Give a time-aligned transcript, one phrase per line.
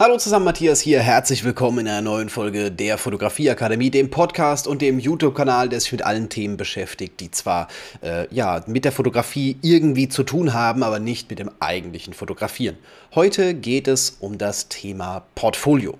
[0.00, 1.00] Hallo zusammen, Matthias hier.
[1.00, 5.90] Herzlich willkommen in einer neuen Folge der Fotografieakademie, dem Podcast und dem YouTube-Kanal, der sich
[5.90, 7.66] mit allen Themen beschäftigt, die zwar
[8.00, 12.76] äh, ja mit der Fotografie irgendwie zu tun haben, aber nicht mit dem eigentlichen Fotografieren.
[13.12, 15.98] Heute geht es um das Thema Portfolio.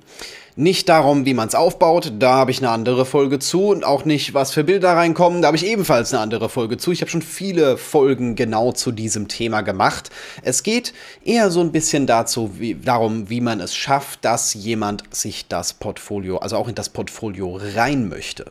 [0.61, 4.05] Nicht darum, wie man es aufbaut, da habe ich eine andere Folge zu und auch
[4.05, 6.91] nicht, was für Bilder reinkommen, da habe ich ebenfalls eine andere Folge zu.
[6.91, 10.11] Ich habe schon viele Folgen genau zu diesem Thema gemacht.
[10.43, 15.05] Es geht eher so ein bisschen dazu, wie, darum, wie man es schafft, dass jemand
[15.15, 18.51] sich das Portfolio, also auch in das Portfolio rein möchte.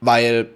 [0.00, 0.48] Weil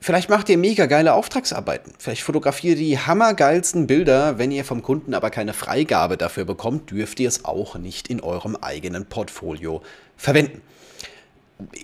[0.00, 1.92] Vielleicht macht ihr mega geile Auftragsarbeiten.
[1.98, 4.38] Vielleicht fotografiert ihr die hammergeilsten Bilder.
[4.38, 8.20] Wenn ihr vom Kunden aber keine Freigabe dafür bekommt, dürft ihr es auch nicht in
[8.20, 9.82] eurem eigenen Portfolio
[10.16, 10.62] verwenden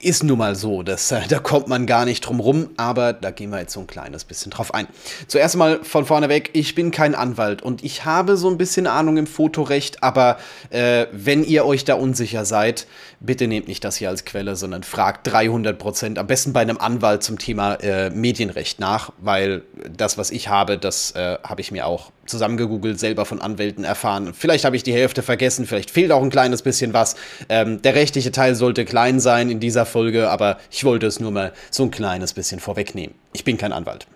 [0.01, 3.31] ist nun mal so, dass, äh, da kommt man gar nicht drum rum, aber da
[3.31, 4.87] gehen wir jetzt so ein kleines bisschen drauf ein.
[5.27, 8.87] Zuerst mal von vorne weg, ich bin kein Anwalt und ich habe so ein bisschen
[8.87, 10.39] Ahnung im Fotorecht, aber
[10.71, 12.87] äh, wenn ihr euch da unsicher seid,
[13.19, 16.79] bitte nehmt nicht das hier als Quelle, sondern fragt 300 Prozent, am besten bei einem
[16.79, 19.63] Anwalt zum Thema äh, Medienrecht nach, weil
[19.97, 24.35] das, was ich habe, das äh, habe ich mir auch zusammengegoogelt, selber von Anwälten erfahren.
[24.35, 27.17] Vielleicht habe ich die Hälfte vergessen, vielleicht fehlt auch ein kleines bisschen was.
[27.49, 31.31] Ähm, der rechtliche Teil sollte klein sein in dieser Folge, aber ich wollte es nur
[31.31, 33.15] mal so ein kleines bisschen vorwegnehmen.
[33.33, 34.07] Ich bin kein Anwalt.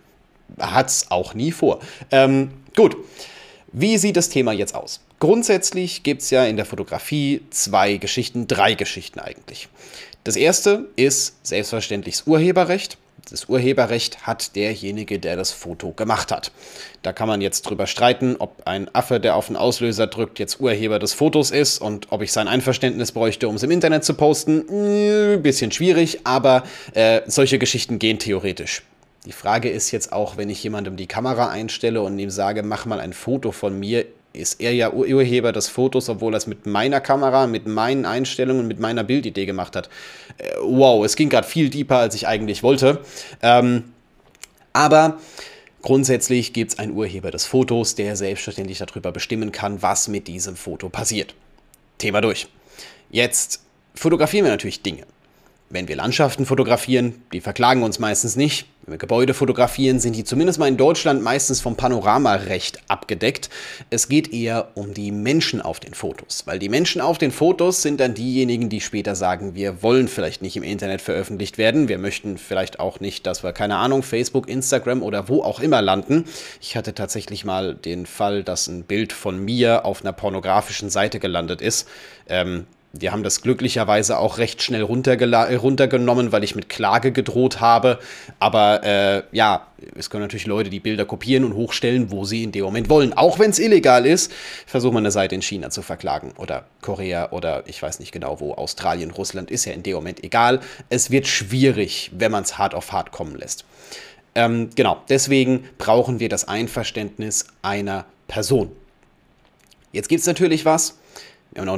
[0.59, 1.81] Hat's auch nie vor.
[2.11, 2.97] Ähm, gut.
[3.73, 5.01] Wie sieht das Thema jetzt aus?
[5.21, 9.69] Grundsätzlich gibt es ja in der Fotografie zwei Geschichten, drei Geschichten eigentlich.
[10.25, 12.97] Das erste ist selbstverständlich das Urheberrecht
[13.31, 16.53] das Urheberrecht hat derjenige, der das Foto gemacht hat.
[17.03, 20.61] Da kann man jetzt drüber streiten, ob ein Affe, der auf den Auslöser drückt, jetzt
[20.61, 24.15] Urheber des Fotos ist und ob ich sein Einverständnis bräuchte, um es im Internet zu
[24.15, 25.43] posten.
[25.43, 28.83] Bisschen schwierig, aber äh, solche Geschichten gehen theoretisch.
[29.27, 32.87] Die Frage ist jetzt auch, wenn ich jemandem die Kamera einstelle und ihm sage, mach
[32.87, 34.07] mal ein Foto von mir,
[34.39, 38.67] ist er ja Urheber des Fotos, obwohl er es mit meiner Kamera, mit meinen Einstellungen,
[38.67, 39.89] mit meiner Bildidee gemacht hat.
[40.39, 43.01] Äh, wow, es ging gerade viel deeper, als ich eigentlich wollte.
[43.43, 43.85] Ähm,
[44.73, 45.19] aber
[45.83, 50.57] grundsätzlich gibt es einen Urheber des Fotos, der selbstverständlich darüber bestimmen kann, was mit diesem
[50.57, 51.35] Foto passiert.
[51.99, 52.47] Thema durch.
[53.11, 53.63] Jetzt
[53.95, 55.05] fotografieren wir natürlich Dinge.
[55.71, 58.67] Wenn wir Landschaften fotografieren, die verklagen uns meistens nicht.
[58.89, 63.51] Wenn wir Gebäude fotografieren, sind die zumindest mal in Deutschland meistens vom Panoramarecht abgedeckt.
[63.91, 67.83] Es geht eher um die Menschen auf den Fotos, weil die Menschen auf den Fotos
[67.83, 71.89] sind dann diejenigen, die später sagen, wir wollen vielleicht nicht im Internet veröffentlicht werden.
[71.89, 75.83] Wir möchten vielleicht auch nicht, dass wir, keine Ahnung, Facebook, Instagram oder wo auch immer
[75.83, 76.25] landen.
[76.63, 81.21] Ich hatte tatsächlich mal den Fall, dass ein Bild von mir auf einer pornografischen Seite
[81.21, 81.87] gelandet ist.
[82.27, 87.99] Ähm, die haben das glücklicherweise auch recht schnell runtergenommen, weil ich mit Klage gedroht habe.
[88.39, 92.53] Aber äh, ja, es können natürlich Leute die Bilder kopieren und hochstellen, wo sie in
[92.53, 93.13] dem Moment wollen.
[93.13, 94.33] Auch wenn es illegal ist,
[94.67, 98.41] versuchen wir eine Seite in China zu verklagen oder Korea oder ich weiß nicht genau
[98.41, 100.61] wo, Australien, Russland, ist ja in dem Moment egal.
[100.89, 103.65] Es wird schwierig, wenn man es hart auf hart kommen lässt.
[104.35, 108.73] Ähm, genau, deswegen brauchen wir das Einverständnis einer Person.
[109.93, 110.99] Jetzt gibt es natürlich was,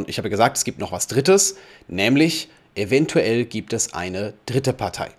[0.07, 1.57] ich habe gesagt, es gibt noch was Drittes,
[1.89, 5.11] nämlich eventuell gibt es eine dritte Partei.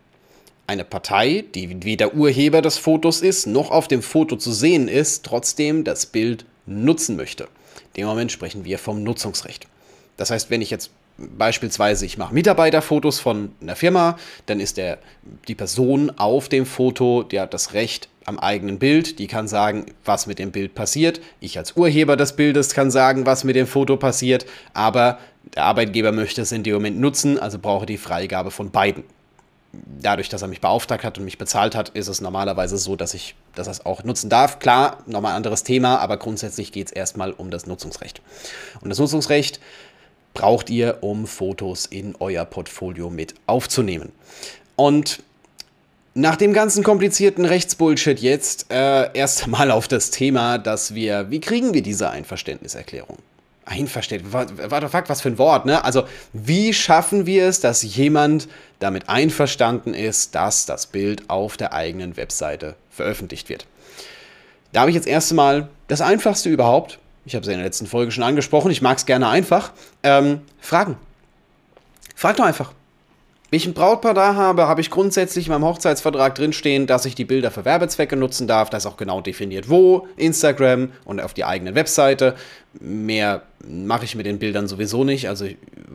[0.67, 5.25] Eine Partei, die weder Urheber des Fotos ist, noch auf dem Foto zu sehen ist,
[5.25, 7.45] trotzdem das Bild nutzen möchte.
[7.93, 9.67] In dem Moment sprechen wir vom Nutzungsrecht.
[10.17, 14.99] Das heißt, wenn ich jetzt beispielsweise, ich mache Mitarbeiterfotos von einer Firma, dann ist der,
[15.47, 19.85] die Person auf dem Foto, die hat das Recht am eigenen Bild, die kann sagen,
[20.05, 21.21] was mit dem Bild passiert.
[21.39, 25.19] Ich als Urheber des Bildes kann sagen, was mit dem Foto passiert, aber
[25.55, 29.03] der Arbeitgeber möchte es in dem Moment nutzen, also brauche die Freigabe von beiden.
[29.73, 33.13] Dadurch, dass er mich beauftragt hat und mich bezahlt hat, ist es normalerweise so, dass
[33.13, 34.59] ich das auch nutzen darf.
[34.59, 38.21] Klar, nochmal ein anderes Thema, aber grundsätzlich geht es erstmal um das Nutzungsrecht.
[38.81, 39.61] Und das Nutzungsrecht
[40.33, 44.11] braucht ihr, um Fotos in euer Portfolio mit aufzunehmen.
[44.75, 45.21] Und
[46.13, 51.39] nach dem ganzen komplizierten Rechtsbullshit jetzt äh, erst einmal auf das Thema, dass wir, wie
[51.39, 53.17] kriegen wir diese Einverständniserklärung?
[53.63, 55.85] Einverständnis, warte, fuck, was für ein Wort, ne?
[55.85, 58.49] Also, wie schaffen wir es, dass jemand
[58.79, 63.65] damit einverstanden ist, dass das Bild auf der eigenen Webseite veröffentlicht wird?
[64.73, 67.87] Da habe ich jetzt erst einmal das Einfachste überhaupt, ich habe es in der letzten
[67.87, 69.71] Folge schon angesprochen, ich mag es gerne einfach,
[70.03, 70.97] ähm, Fragen.
[72.15, 72.73] Frag doch einfach.
[73.51, 77.15] Wenn ich ein Brautpaar da habe, habe ich grundsätzlich in meinem Hochzeitsvertrag drinstehen, dass ich
[77.15, 78.69] die Bilder für Werbezwecke nutzen darf.
[78.69, 82.35] Da ist auch genau definiert, wo, Instagram und auf die eigene Webseite.
[82.79, 85.27] Mehr mache ich mit den Bildern sowieso nicht.
[85.27, 85.47] Also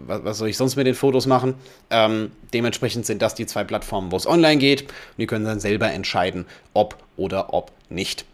[0.06, 1.54] was, soll ich sonst mit den Fotos machen?
[1.88, 4.82] Ähm, dementsprechend sind das die zwei Plattformen, wo es online geht.
[4.82, 6.44] Und die können dann selber entscheiden,
[6.74, 8.26] ob oder ob nicht.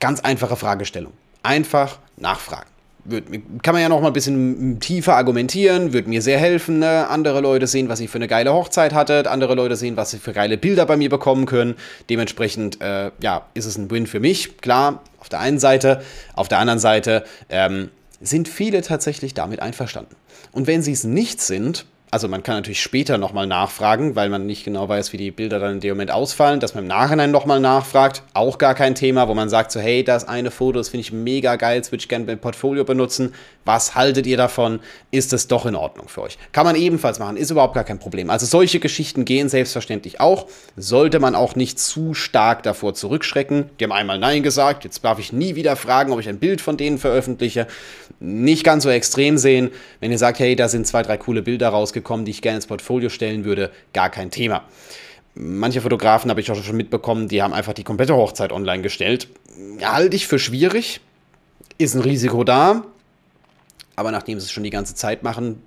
[0.00, 1.12] Ganz einfache Fragestellung.
[1.46, 2.68] Einfach nachfragen.
[3.62, 6.80] Kann man ja noch mal ein bisschen tiefer argumentieren, würde mir sehr helfen.
[6.80, 7.06] Ne?
[7.08, 10.18] Andere Leute sehen, was ihr für eine geile Hochzeit hattet, andere Leute sehen, was sie
[10.18, 11.76] für geile Bilder bei mir bekommen können.
[12.10, 16.02] Dementsprechend, äh, ja, ist es ein Win für mich, klar, auf der einen Seite.
[16.34, 17.90] Auf der anderen Seite ähm,
[18.20, 20.16] sind viele tatsächlich damit einverstanden.
[20.50, 24.46] Und wenn sie es nicht sind, also man kann natürlich später nochmal nachfragen, weil man
[24.46, 27.32] nicht genau weiß, wie die Bilder dann in dem Moment ausfallen, dass man im Nachhinein
[27.32, 30.88] nochmal nachfragt, auch gar kein Thema, wo man sagt so, hey, das eine Foto, das
[30.88, 33.34] finde ich mega geil, das würde ich gerne im Portfolio benutzen.
[33.64, 34.78] Was haltet ihr davon?
[35.10, 36.38] Ist es doch in Ordnung für euch?
[36.52, 38.30] Kann man ebenfalls machen, ist überhaupt gar kein Problem.
[38.30, 40.46] Also solche Geschichten gehen selbstverständlich auch.
[40.76, 43.70] Sollte man auch nicht zu stark davor zurückschrecken.
[43.80, 46.60] Die haben einmal Nein gesagt, jetzt darf ich nie wieder fragen, ob ich ein Bild
[46.60, 47.66] von denen veröffentliche.
[48.20, 49.70] Nicht ganz so extrem sehen.
[49.98, 52.66] Wenn ihr sagt, hey, da sind zwei, drei coole Bilder rausgekommen, die ich gerne ins
[52.66, 54.64] Portfolio stellen würde, gar kein Thema.
[55.34, 59.28] Manche Fotografen habe ich auch schon mitbekommen, die haben einfach die komplette Hochzeit online gestellt.
[59.82, 61.00] Halte ich für schwierig.
[61.78, 62.84] Ist ein Risiko da.
[63.96, 65.62] Aber nachdem sie es schon die ganze Zeit machen,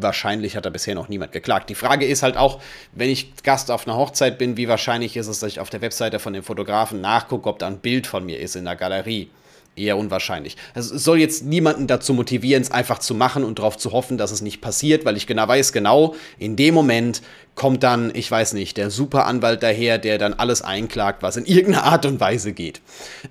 [0.00, 1.70] wahrscheinlich hat da bisher noch niemand geklagt.
[1.70, 2.60] Die Frage ist halt auch,
[2.92, 5.80] wenn ich Gast auf einer Hochzeit bin, wie wahrscheinlich ist es, dass ich auf der
[5.80, 9.30] Webseite von dem Fotografen nachgucke, ob da ein Bild von mir ist in der Galerie
[9.76, 10.56] eher unwahrscheinlich.
[10.74, 14.30] Es soll jetzt niemanden dazu motivieren, es einfach zu machen und darauf zu hoffen, dass
[14.30, 17.22] es nicht passiert, weil ich genau weiß, genau in dem Moment
[17.54, 21.84] kommt dann, ich weiß nicht, der Superanwalt daher, der dann alles einklagt, was in irgendeiner
[21.84, 22.80] Art und Weise geht.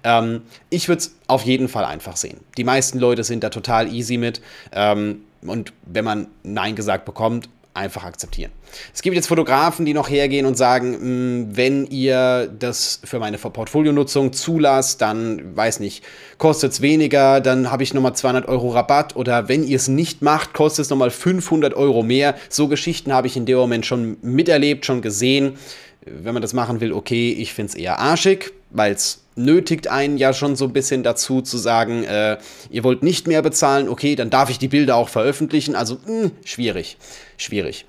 [0.04, 2.40] Ähm, ich würde es auf jeden Fall einfach sehen.
[2.58, 4.42] Die meisten Leute sind da total easy mit.
[4.72, 8.52] Ähm, und wenn man Nein gesagt bekommt, einfach akzeptieren.
[8.94, 13.38] Es gibt jetzt Fotografen, die noch hergehen und sagen, hm, wenn ihr das für meine
[13.38, 16.04] Portfolionutzung zulasst, dann, weiß nicht,
[16.38, 20.22] kostet es weniger, dann habe ich nochmal 200 Euro Rabatt oder wenn ihr es nicht
[20.22, 22.36] macht, kostet es nochmal 500 Euro mehr.
[22.50, 25.58] So Geschichten habe ich in dem Moment schon miterlebt, schon gesehen.
[26.06, 30.18] Wenn man das machen will, okay, ich finde es eher arschig, weil es nötigt einen
[30.18, 32.38] ja schon so ein bisschen dazu zu sagen, äh,
[32.70, 35.76] ihr wollt nicht mehr bezahlen, okay, dann darf ich die Bilder auch veröffentlichen.
[35.76, 36.98] Also mh, hm, schwierig,
[37.38, 37.86] schwierig.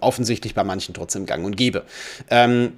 [0.00, 1.84] Offensichtlich bei manchen trotzdem gang und gäbe.
[2.30, 2.72] Ähm,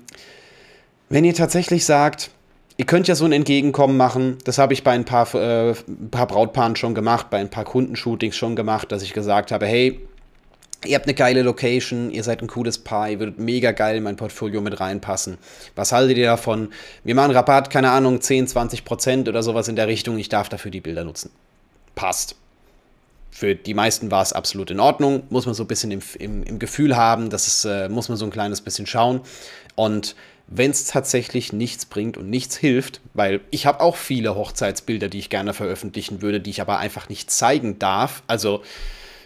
[1.09, 2.31] wenn ihr tatsächlich sagt,
[2.77, 6.11] ihr könnt ja so ein Entgegenkommen machen, das habe ich bei ein paar, äh, ein
[6.11, 10.01] paar Brautpaaren schon gemacht, bei ein paar Kundenshootings schon gemacht, dass ich gesagt habe, hey,
[10.87, 14.03] Ihr habt eine geile Location, ihr seid ein cooles Paar, ihr würdet mega geil in
[14.03, 15.39] mein Portfolio mit reinpassen.
[15.75, 16.73] Was haltet ihr davon?
[17.05, 20.19] Wir machen Rabatt, keine Ahnung, 10, 20 Prozent oder sowas in der Richtung.
[20.19, 21.31] Ich darf dafür die Bilder nutzen.
[21.95, 22.37] Passt.
[23.31, 25.25] Für die meisten war es absolut in Ordnung.
[25.31, 28.17] Muss man so ein bisschen im, im, im Gefühl haben, das ist, äh, muss man
[28.17, 29.23] so ein kleines bisschen schauen.
[29.75, 30.15] Und
[30.47, 35.19] wenn es tatsächlich nichts bringt und nichts hilft, weil ich habe auch viele Hochzeitsbilder, die
[35.19, 38.23] ich gerne veröffentlichen würde, die ich aber einfach nicht zeigen darf.
[38.27, 38.63] Also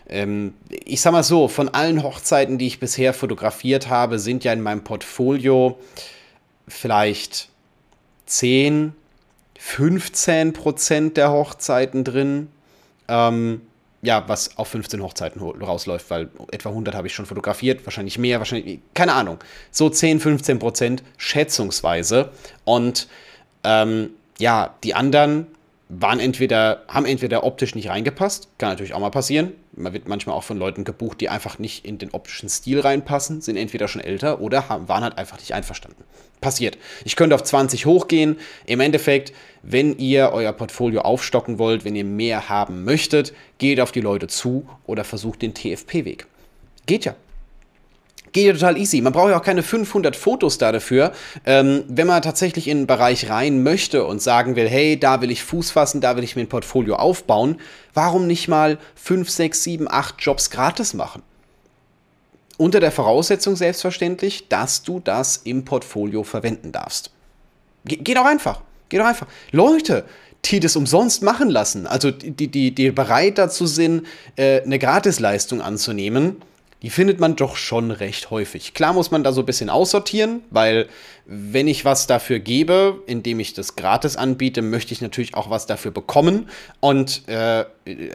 [0.09, 4.53] ähm, ich sag mal so, von allen Hochzeiten, die ich bisher fotografiert habe, sind ja
[4.53, 5.79] in meinem Portfolio
[6.67, 7.49] vielleicht
[8.27, 8.95] 10,
[9.59, 12.49] 15 Prozent der Hochzeiten drin.
[13.09, 13.63] Ähm,
[14.01, 18.39] ja, was auf 15 Hochzeiten rausläuft, weil etwa 100 habe ich schon fotografiert, wahrscheinlich mehr,
[18.39, 19.39] wahrscheinlich, keine Ahnung.
[19.73, 22.31] So 10, 15 Prozent schätzungsweise.
[22.65, 23.09] Und
[23.65, 25.49] ähm, ja, die anderen
[25.89, 29.53] waren entweder, haben entweder optisch nicht reingepasst, kann natürlich auch mal passieren.
[29.75, 33.41] Man wird manchmal auch von Leuten gebucht, die einfach nicht in den optischen Stil reinpassen,
[33.41, 36.05] sind entweder schon älter oder haben, waren halt einfach nicht einverstanden.
[36.41, 36.79] Passiert.
[37.05, 38.37] Ich könnte auf 20 hochgehen.
[38.67, 39.33] Im Endeffekt,
[39.63, 44.27] wenn ihr euer Portfolio aufstocken wollt, wenn ihr mehr haben möchtet, geht auf die Leute
[44.27, 46.27] zu oder versucht den TFP-Weg.
[46.87, 47.15] Geht ja.
[48.33, 49.01] Geht ja total easy.
[49.01, 51.13] Man braucht ja auch keine 500 Fotos da dafür.
[51.47, 55.31] Ähm, wenn man tatsächlich in einen Bereich rein möchte und sagen will, hey, da will
[55.31, 57.61] ich Fuß fassen, da will ich mir ein Portfolio aufbauen,
[57.95, 61.23] warum nicht mal 5, 6, 7, 8 Jobs gratis machen?
[62.57, 67.13] Unter der Voraussetzung selbstverständlich, dass du das im Portfolio verwenden darfst.
[67.85, 68.63] Ge geht doch einfach.
[68.89, 69.29] Geht doch einfach.
[69.53, 70.05] Leute,
[70.45, 74.07] die das umsonst machen lassen, also die, die, die bereit dazu sind,
[74.37, 76.37] äh, eine Gratisleistung anzunehmen,
[76.83, 78.75] die findet man doch schon recht häufig.
[78.75, 80.89] Klar muss man da so ein bisschen aussortieren, weil
[81.31, 85.67] wenn ich was dafür gebe, indem ich das gratis anbiete, möchte ich natürlich auch was
[85.67, 86.49] dafür bekommen
[86.81, 87.67] und äh,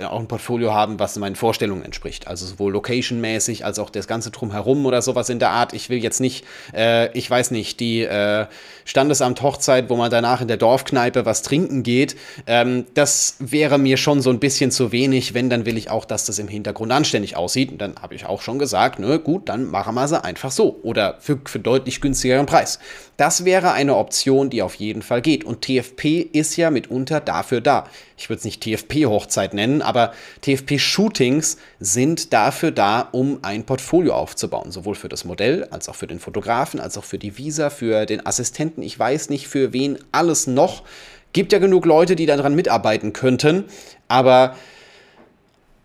[0.03, 2.27] auch ein Portfolio haben, was meinen Vorstellungen entspricht.
[2.27, 5.73] Also sowohl location-mäßig als auch das Ganze drumherum oder sowas in der Art.
[5.73, 6.43] Ich will jetzt nicht,
[6.73, 8.47] äh, ich weiß nicht, die äh,
[8.83, 12.15] Standesamt Hochzeit, wo man danach in der Dorfkneipe was trinken geht.
[12.47, 15.35] Ähm, das wäre mir schon so ein bisschen zu wenig.
[15.35, 17.71] Wenn, dann will ich auch, dass das im Hintergrund anständig aussieht.
[17.71, 20.79] Und dann habe ich auch schon gesagt, ne, gut, dann machen wir sie einfach so.
[20.83, 22.79] Oder für, für deutlich günstigeren Preis.
[23.17, 25.43] Das wäre eine Option, die auf jeden Fall geht.
[25.43, 27.85] Und TFP ist ja mitunter dafür da.
[28.17, 34.71] Ich würde es nicht TFP-Hochzeit nennen, aber TFP-Shootings sind dafür da, um ein Portfolio aufzubauen.
[34.71, 38.05] Sowohl für das Modell, als auch für den Fotografen, als auch für die Visa, für
[38.05, 38.81] den Assistenten.
[38.81, 40.83] Ich weiß nicht, für wen alles noch
[41.33, 43.65] Gibt ja genug Leute, die daran mitarbeiten könnten,
[44.07, 44.55] aber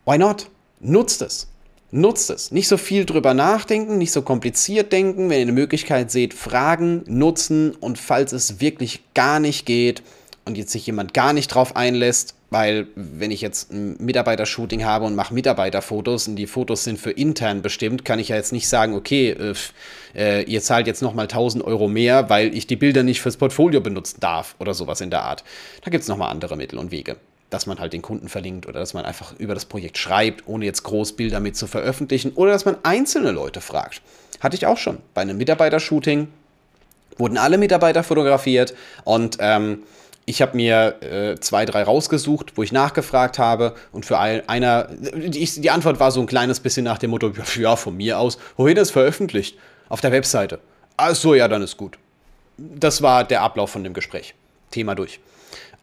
[0.04, 0.50] why not?
[0.80, 1.48] Nutzt es.
[1.90, 2.50] Nutzt es.
[2.50, 5.30] Nicht so viel drüber nachdenken, nicht so kompliziert denken.
[5.30, 10.02] Wenn ihr eine Möglichkeit seht, fragen, nutzen und falls es wirklich gar nicht geht
[10.44, 15.06] und jetzt sich jemand gar nicht drauf einlässt, weil wenn ich jetzt ein Mitarbeitershooting habe
[15.06, 18.68] und mache Mitarbeiterfotos und die Fotos sind für intern bestimmt, kann ich ja jetzt nicht
[18.68, 19.54] sagen, okay, äh,
[20.14, 23.80] äh ihr zahlt jetzt nochmal 1000 Euro mehr, weil ich die Bilder nicht fürs Portfolio
[23.80, 25.42] benutzen darf oder sowas in der Art.
[25.82, 27.16] Da gibt es nochmal andere Mittel und Wege
[27.50, 30.64] dass man halt den Kunden verlinkt oder dass man einfach über das Projekt schreibt, ohne
[30.64, 34.02] jetzt groß Bilder mit zu veröffentlichen oder dass man einzelne Leute fragt.
[34.40, 34.98] Hatte ich auch schon.
[35.14, 36.28] Bei einem Mitarbeitershooting
[37.16, 38.74] wurden alle Mitarbeiter fotografiert
[39.04, 39.82] und ähm,
[40.28, 44.88] ich habe mir äh, zwei, drei rausgesucht, wo ich nachgefragt habe und für ein, einer,
[44.90, 48.36] die, die, Antwort war so ein kleines bisschen nach dem Motto, ja, von mir aus,
[48.58, 49.56] wohin ist veröffentlicht?
[49.88, 50.58] Auf der Webseite.
[50.98, 51.98] Ach so, ja, dann ist gut.
[52.58, 54.34] Das war der Ablauf von dem Gespräch.
[54.70, 55.18] Thema durch.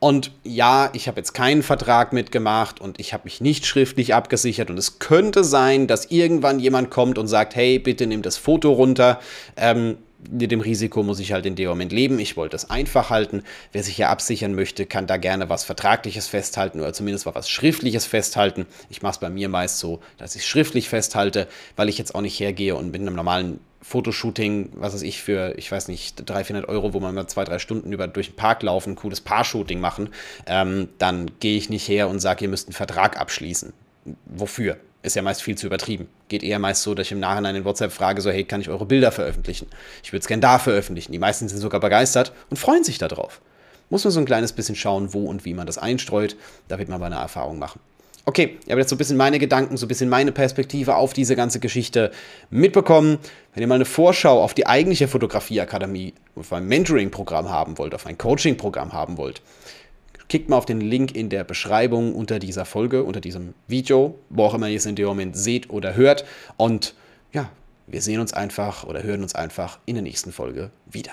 [0.06, 4.70] Und ja, ich habe jetzt keinen Vertrag mitgemacht und ich habe mich nicht schriftlich abgesichert.
[4.70, 8.72] Und es könnte sein, dass irgendwann jemand kommt und sagt, hey, bitte nimm das Foto
[8.72, 9.20] runter.
[9.58, 9.98] Ähm,
[10.30, 12.20] mit dem Risiko muss ich halt in dem Moment leben.
[12.20, 13.42] Ich wollte es einfach halten.
[13.72, 18.06] Wer sich ja absichern möchte, kann da gerne was Vertragliches festhalten oder zumindest was Schriftliches
[18.06, 18.68] festhalten.
[18.92, 21.48] Ich mache es bei mir meist so, dass ich es schriftlich festhalte,
[21.78, 25.54] weil ich jetzt auch nicht hergehe und mit einem normalen Fotoshooting, was weiß ich, für,
[25.58, 28.36] ich weiß nicht, 300, 400 Euro, wo man mal zwei, drei Stunden über, durch den
[28.36, 30.10] Park laufen, ein cooles Paar-Shooting machen,
[30.48, 33.74] ähm, dann gehe ich nicht her und sage, ihr müsst einen Vertrag abschließen.
[34.26, 34.78] Wofür?
[35.04, 36.08] Ist ja meist viel zu übertrieben.
[36.30, 38.70] Geht eher meist so, dass ich im Nachhinein in WhatsApp frage, so, hey, kann ich
[38.70, 39.68] eure Bilder veröffentlichen?
[40.04, 41.12] Ich würde es gerne da veröffentlichen.
[41.12, 43.40] Die meisten sind sogar begeistert und freuen sich darauf.
[43.92, 46.36] Muss man so ein kleines bisschen schauen, wo und wie man das einstreut.
[46.70, 47.80] Da wird man aber eine Erfahrung machen.
[48.28, 51.14] Okay, ich habe jetzt so ein bisschen meine Gedanken, so ein bisschen meine Perspektive auf
[51.14, 52.12] diese ganze Geschichte
[52.50, 53.20] mitbekommen.
[53.54, 58.08] Wenn ihr mal eine Vorschau auf die eigentliche Fotografieakademie, auf ein Mentoring-Programm haben wollt, auf
[58.08, 59.44] ein Coaching-Programm haben wollt,
[60.28, 64.46] klickt mal auf den Link in der Beschreibung unter dieser Folge, unter diesem Video, wo
[64.46, 66.26] auch immer ihr es in dem Moment seht oder hört.
[66.58, 66.96] Und
[67.32, 67.52] ja,
[67.86, 71.12] wir sehen uns einfach oder hören uns einfach in der nächsten Folge wieder.